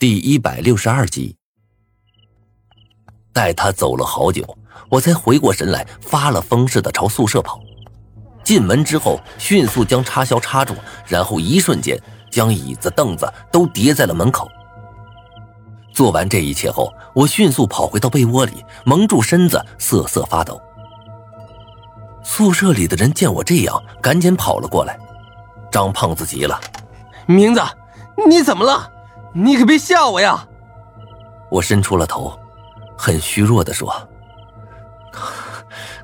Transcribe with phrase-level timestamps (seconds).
[0.00, 1.36] 第一百六十二集，
[3.32, 4.56] 待他走了好久，
[4.88, 7.60] 我才回过神来，发了疯似的朝宿舍跑。
[8.44, 10.72] 进门之后，迅速将插销插住，
[11.08, 12.00] 然后一瞬间
[12.30, 14.48] 将椅子、凳子都叠在了门口。
[15.92, 20.62] 做完这一切后，我迅速跑回到被窝里，蒙住身子，瑟瑟发抖。
[22.22, 24.96] 宿舍里的人见我这样，赶紧跑了过来。
[25.72, 26.60] 张胖子急了
[27.26, 27.60] ：“明子，
[28.28, 28.92] 你怎么了？”
[29.38, 30.46] 你可别吓我呀！
[31.48, 32.36] 我伸出了头，
[32.96, 33.88] 很虚弱的说：“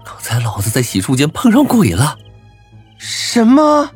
[0.04, 2.16] 刚才老子在洗漱间碰上鬼了。”
[2.96, 3.90] 什么？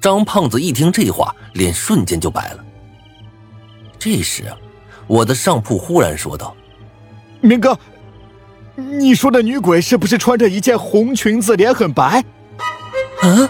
[0.00, 2.64] 张胖子一听这话，脸瞬间就白了。
[3.96, 4.52] 这时，
[5.06, 6.52] 我的上铺忽然说道
[7.40, 7.78] ：“明哥，
[8.74, 12.24] 你说的女鬼是不是穿着一件红裙子，脸很白？”
[13.22, 13.48] 啊！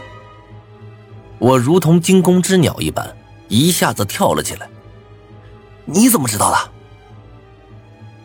[1.38, 3.16] 我如同惊弓之鸟一般，
[3.48, 4.68] 一下子跳了起来。
[5.84, 6.70] 你怎么知道的？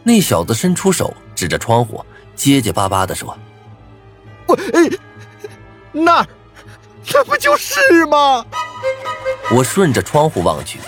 [0.04, 3.38] 那小子伸出手指着窗户，结结巴巴的说
[4.48, 4.58] ：“我，
[5.92, 6.26] 那，
[7.14, 8.46] 那不就是吗？”
[9.52, 10.80] 我顺着窗户望去，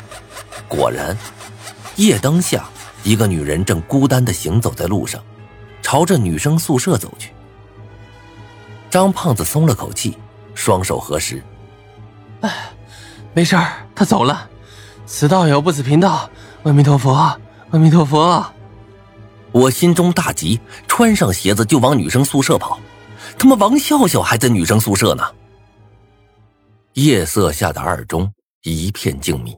[0.70, 1.18] 果然，
[1.98, 2.70] 夜灯下，
[3.04, 5.22] 一个女人正孤单的行走在路上，
[5.82, 7.34] 朝着女生宿舍走去。
[8.90, 10.18] 张胖子松了口气，
[10.56, 11.44] 双手合十
[12.40, 12.72] ：“哎，
[13.34, 14.50] 没事儿，他走了。
[15.06, 16.30] 此道友不死贫道。”
[16.64, 17.14] 阿弥陀佛，
[17.72, 18.46] 阿弥陀佛！
[19.54, 22.78] 我心中大急，穿上鞋子就往女生宿舍跑。
[23.38, 25.24] 他妈，王笑笑还在女生宿舍呢。
[26.96, 28.30] 夜色下的二中
[28.64, 29.58] 一片静谧，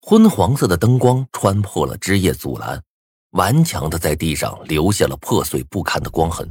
[0.00, 2.82] 昏黄色的灯光穿破了枝叶阻拦，
[3.32, 6.48] 顽强的在地上留下了破碎不堪的光痕。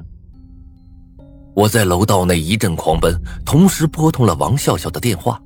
[1.55, 5.41] 我在楼道内一阵狂奔，同时拨通了王笑笑的电话，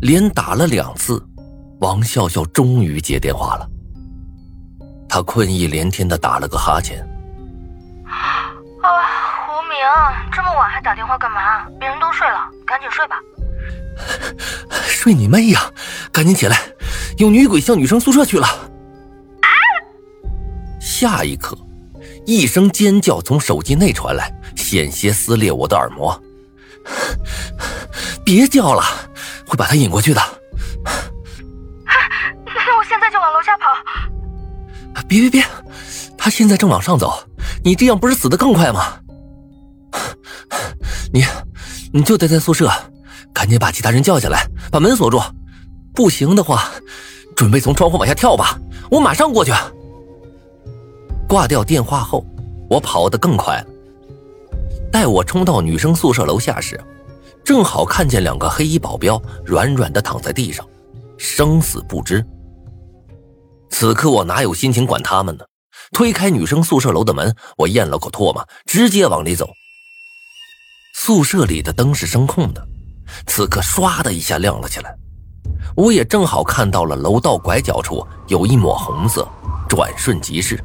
[0.00, 1.24] 连打了两次。
[1.82, 3.68] 王笑笑终于接电话了，
[5.08, 7.00] 他困意连天的打了个哈欠。
[8.06, 8.54] 啊，
[9.44, 9.76] 胡明，
[10.32, 11.66] 这么晚还打电话干嘛？
[11.80, 13.16] 别人都睡了，赶紧睡吧。
[14.86, 15.60] 睡你妹呀！
[16.12, 16.56] 赶紧起来，
[17.18, 18.46] 有女鬼向女生宿舍去了。
[18.46, 19.50] 啊！
[20.80, 21.58] 下一刻，
[22.24, 26.16] 一声尖叫从手机内传来，险些撕裂我的耳膜。
[28.24, 28.84] 别叫了，
[29.48, 30.22] 会把他引过去的。
[35.12, 35.44] 别别别！
[36.16, 37.12] 他现在正往上走，
[37.62, 38.94] 你这样不是死的更快吗？
[41.12, 41.22] 你，
[41.92, 42.70] 你就待在宿舍，
[43.30, 45.20] 赶紧把其他人叫下来，把门锁住。
[45.94, 46.70] 不行的话，
[47.36, 48.58] 准备从窗户往下跳吧，
[48.90, 49.52] 我马上过去。
[51.28, 52.24] 挂掉电话后，
[52.70, 53.66] 我跑得更快了。
[54.90, 56.80] 待我冲到女生宿舍楼下时，
[57.44, 60.66] 正好看见两个黑衣保镖软软的躺在地上，
[61.18, 62.24] 生死不知。
[63.72, 65.44] 此刻我哪有心情管他们呢？
[65.92, 69.50] 推开女生宿舍楼的门，我咽了口唾沫，直接往里走。
[70.94, 72.64] 宿舍里的灯是声控的，
[73.26, 74.94] 此刻唰的一下亮了起来。
[75.74, 79.26] 我也正好看到了楼道拐角处有一抹红色，
[79.68, 80.62] 转瞬即逝。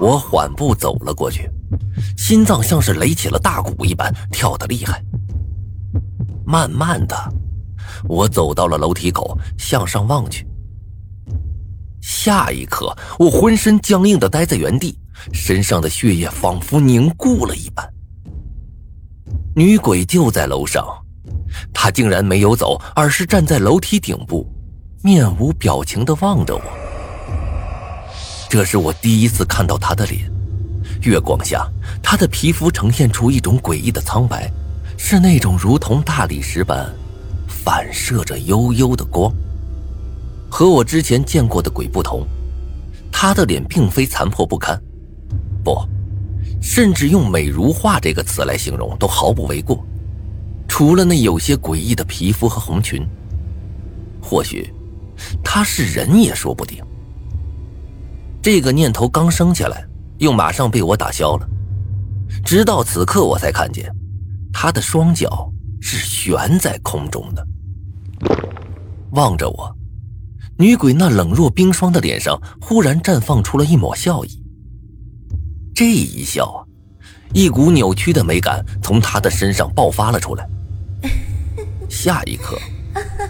[0.00, 1.50] 我缓步走了过去，
[2.16, 5.02] 心脏像是擂起了大鼓一般跳得厉害。
[6.46, 7.16] 慢慢的，
[8.08, 10.47] 我走到了楼梯口，向上望去。
[12.20, 14.98] 下一刻，我浑身僵硬的待在原地，
[15.32, 17.88] 身上的血液仿佛凝固了一般。
[19.54, 20.84] 女鬼就在楼上，
[21.72, 24.44] 她竟然没有走，而是站在楼梯顶部，
[25.00, 26.62] 面无表情的望着我。
[28.48, 30.28] 这是我第一次看到她的脸，
[31.02, 31.68] 月光下，
[32.02, 34.50] 她的皮肤呈现出一种诡异的苍白，
[34.96, 36.92] 是那种如同大理石般
[37.46, 39.32] 反射着幽幽的光。
[40.50, 42.26] 和我之前见过的鬼不同，
[43.12, 44.80] 他的脸并非残破不堪，
[45.62, 45.76] 不，
[46.60, 49.84] 甚至用美如画这个词来形容都毫不为过。
[50.66, 53.06] 除了那有些诡异的皮肤和红裙，
[54.20, 54.72] 或许
[55.42, 56.82] 他是人也说不定。
[58.40, 59.84] 这个念头刚升起来，
[60.18, 61.48] 又马上被我打消了。
[62.44, 63.90] 直到此刻，我才看见
[64.52, 65.50] 他的双脚
[65.80, 67.46] 是悬在空中的，
[69.12, 69.77] 望着我。
[70.60, 74.42] 女鬼那冷若冰霜的脸上忽然绽放出了一抹笑意。
[75.72, 76.58] 这一笑啊，
[77.32, 80.48] 一股扭曲的美感从她的身上爆发了出来。
[81.88, 82.58] 下一刻，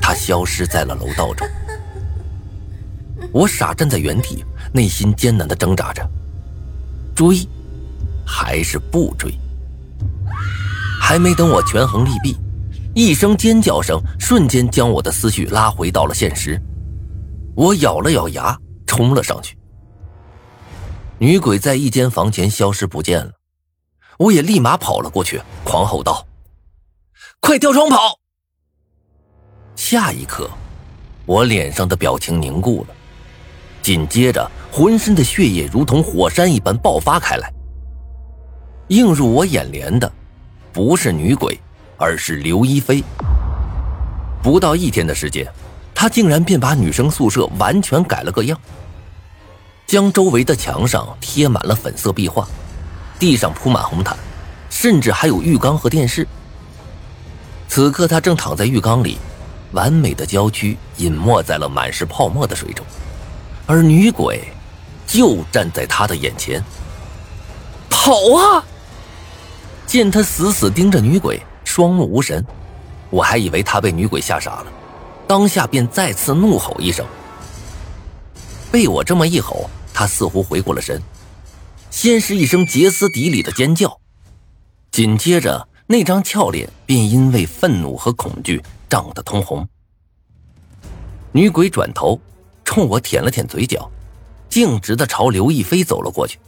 [0.01, 1.47] 她消失在了楼道中。
[3.31, 4.43] 我傻站在原地，
[4.73, 6.03] 内心艰难的挣扎着：
[7.15, 7.47] 追，
[8.25, 9.39] 还是不追？
[10.99, 12.35] 还没等我权衡利弊，
[12.95, 16.59] 一声尖叫声瞬间将我的思绪拉回到了现实。
[17.59, 18.57] 我咬了咬牙，
[18.87, 19.59] 冲了上去。
[21.19, 23.33] 女鬼在一间房前消失不见了，
[24.17, 26.25] 我也立马跑了过去，狂吼道
[27.43, 28.21] ：“快跳窗跑！”
[29.75, 30.49] 下一刻，
[31.27, 32.95] 我脸上的表情凝固了，
[33.83, 37.53] 紧接着，浑身的血液如同火山一般爆发开来。
[38.87, 40.09] 映入我眼帘的，
[40.73, 41.61] 不是女鬼，
[41.97, 43.03] 而是刘一飞。
[44.45, 45.45] 不到一天的时间，
[46.01, 48.57] 她竟然便把女生宿舍完全改了个样，
[49.85, 52.47] 将周围的墙上贴满了粉色壁画，
[53.19, 54.17] 地上铺满红毯，
[54.71, 56.25] 甚至还有浴缸和电视。
[57.67, 59.19] 此刻，他正躺在浴缸里，
[59.73, 62.87] 完美的娇躯隐没在了满是泡沫的水中，
[63.67, 64.53] 而女鬼
[65.05, 66.63] 就站在他的眼前。
[67.91, 68.65] 跑啊！
[69.85, 72.47] 见他死死盯着女鬼，双目无神，
[73.11, 74.67] 我还以为他被女鬼吓傻了，
[75.29, 77.07] 当下便再次怒吼一声。
[78.73, 81.01] 被我这么一吼，他似乎回过了神，
[81.91, 84.01] 先是一声歇斯底里的尖叫，
[84.91, 89.69] 紧接着那张俏脸便因为愤怒和恐惧涨得通红。
[91.33, 92.19] 女鬼转头
[92.65, 93.89] 冲我舔了舔嘴角，
[94.49, 96.39] 径直的朝刘亦菲走了过去。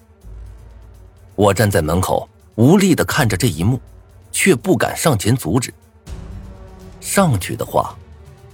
[1.36, 2.28] 我站在门口。
[2.56, 3.80] 无力的看着这一幕，
[4.30, 5.72] 却不敢上前阻止。
[7.00, 7.96] 上去的话，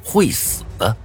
[0.06, 0.96] 会死的。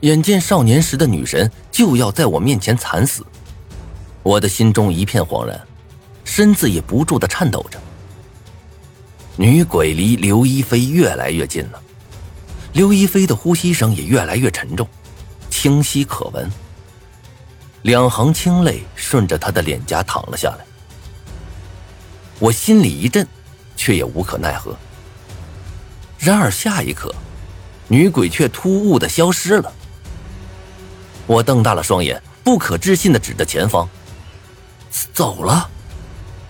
[0.00, 3.24] 眼见少年时的女神就要在我面前惨死，
[4.24, 5.58] 我的心中一片惶然，
[6.24, 7.80] 身子也不住的颤抖着。
[9.36, 11.80] 女鬼离刘一飞越来越近了，
[12.72, 14.86] 刘一飞的呼吸声也越来越沉重，
[15.48, 16.50] 清晰可闻。
[17.82, 20.66] 两行清泪顺着她的脸颊淌了下来。
[22.38, 23.26] 我心里一震，
[23.76, 24.76] 却也无可奈何。
[26.18, 27.14] 然而下一刻，
[27.88, 29.72] 女鬼却突兀的消失了。
[31.26, 33.88] 我瞪大了双眼，不可置信的指着前方
[35.12, 35.68] ：“走了，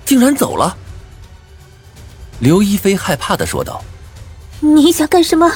[0.05, 0.77] 竟然走了！”
[2.41, 3.83] 刘一飞害怕的说道
[4.61, 5.51] ：“你想干什么？”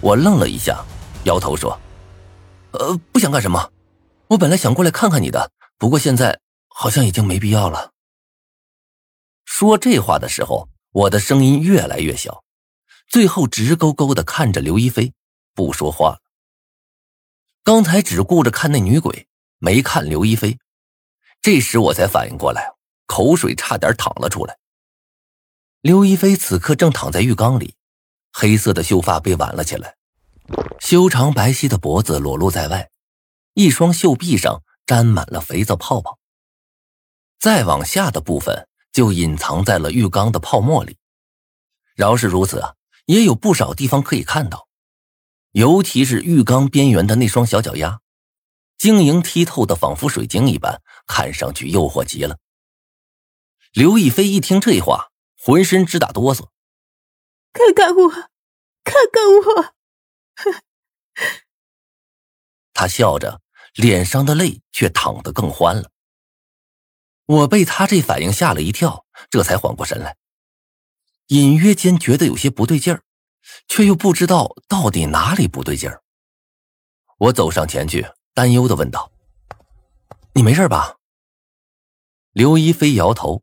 [0.00, 0.84] 我愣了一下，
[1.24, 1.78] 摇头说
[2.72, 3.70] ：“呃，不想干什么。
[4.28, 7.92] 我本来想过来看看你的，不过现在好像已经没必要了。”
[9.46, 12.42] 说这话的时候，我的声音越来越小，
[13.12, 15.12] 最后直勾勾的看着刘一飞，
[15.52, 16.20] 不说话了。
[17.62, 19.28] 刚才只顾着看那女鬼，
[19.58, 20.58] 没看刘一飞，
[21.42, 22.72] 这时我才反应过来，
[23.04, 24.56] 口水差点淌了出来。
[25.82, 27.74] 刘一飞此刻正躺在浴缸里，
[28.32, 29.94] 黑色的秀发被挽了起来，
[30.80, 32.90] 修长白皙的脖子裸露在外，
[33.52, 36.18] 一双秀臂上沾满了肥皂泡泡。
[37.38, 38.66] 再往下的部分。
[38.92, 40.98] 就隐藏在了浴缸的泡沫里。
[41.94, 42.74] 饶是如此啊，
[43.12, 44.68] 也有不少地方可以看到，
[45.50, 48.00] 尤其是浴缸边缘的那双小脚丫，
[48.78, 52.38] 晶莹剔透的，仿佛水晶一般，看上去诱惑极了。
[53.72, 56.48] 刘亦菲一听这话，浑身直打哆嗦。
[57.52, 58.08] 看看我，
[58.82, 59.74] 看看我！
[62.72, 63.42] 他笑着，
[63.74, 65.90] 脸上的泪却淌得更欢了。
[67.26, 70.16] 我被他这反应吓了一跳，这才缓过神来，
[71.28, 73.02] 隐约间觉得有些不对劲儿，
[73.68, 76.02] 却又不知道到底哪里不对劲儿。
[77.18, 79.10] 我走上前去，担忧的问道
[80.34, 80.96] ：“你没事吧？”
[82.32, 83.42] 刘一飞摇头，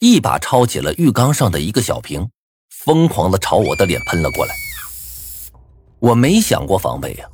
[0.00, 2.30] 一把抄起了浴缸上的一个小瓶，
[2.70, 4.54] 疯狂的朝我的脸喷了过来。
[5.98, 7.28] 我没想过防备呀，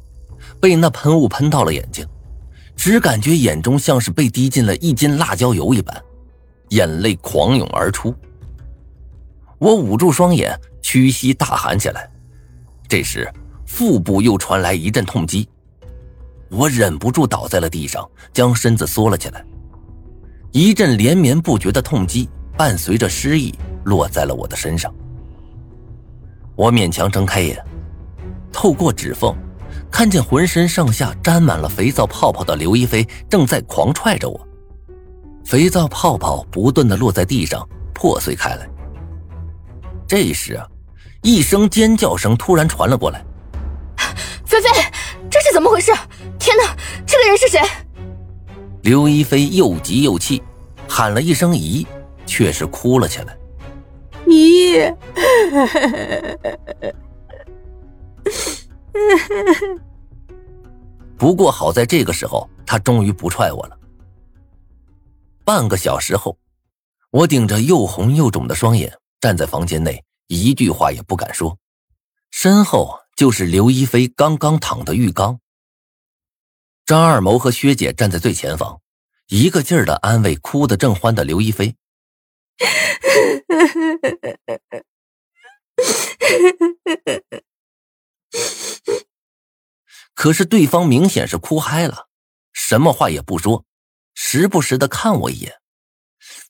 [0.60, 2.06] 被那喷雾喷到了眼睛。
[2.76, 6.04] 只感觉眼中像是被滴进了一斤辣椒油一般，
[6.68, 8.14] 眼泪狂涌而出。
[9.58, 12.08] 我捂住双眼，屈膝大喊起来。
[12.88, 13.30] 这时，
[13.66, 15.48] 腹部又传来一阵痛击，
[16.48, 19.44] 我忍不住倒在了地上，将身子缩了起来。
[20.52, 24.92] 一阵连绵不绝的痛击伴随着失意落在了我的身上。
[26.56, 27.62] 我勉强睁开眼，
[28.52, 29.36] 透过指缝。
[29.90, 34.48] 看见浑身上下沾满了肥皂泡泡的刘一飞正在狂踹着我，
[35.44, 38.68] 肥皂泡泡不断的落在地上破碎开来。
[40.08, 40.58] 这时，
[41.22, 43.22] 一声尖叫声突然传了过来
[44.46, 44.68] ：“菲菲，
[45.30, 45.92] 这是怎么回事？
[46.38, 46.74] 天哪，
[47.06, 47.60] 这个人是谁？”
[48.82, 50.42] 刘一菲又急又气，
[50.88, 51.86] 喊了一声“姨”，
[52.24, 53.36] 却是哭了起来
[54.26, 54.78] ：“姨。”
[61.18, 63.76] 不过好在这个时候，他终于不踹我了。
[65.44, 66.38] 半个小时后，
[67.10, 71.58] 我顶着又红又肿的双眼站在房间内，一句话也不敢说，
[72.30, 75.40] 身后就是刘一飞刚刚躺的浴缸。
[76.86, 78.80] 张二谋和薛姐站在最前方，
[79.26, 81.76] 一个劲儿的安慰哭得正欢的刘一飞。
[90.14, 92.08] 可是对方明显是哭嗨了，
[92.52, 93.64] 什么话也不说，
[94.14, 95.60] 时不时的看我一眼，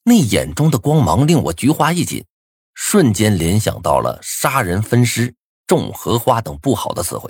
[0.04, 2.24] 那眼中的光芒令我菊花一紧，
[2.80, 5.34] 瞬间联想到了杀人分尸、
[5.66, 7.28] 种荷花等不好的词汇。